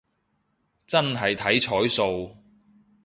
[0.87, 2.35] 真係睇彩數